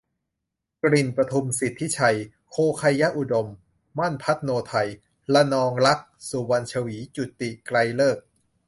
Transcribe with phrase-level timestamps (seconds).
[0.83, 2.17] กลิ่นประทุม สิทธิชัย
[2.49, 3.47] โภไคยอุดม
[3.99, 4.89] มั่น พัธโนทัย
[5.33, 8.23] ระนองรักษ์ สุวรรณฉวี จุติ ไกรฤกษ์